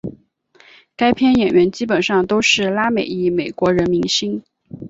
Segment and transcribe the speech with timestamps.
[0.95, 4.41] 该片演员基本上都是拉美裔美国人明星。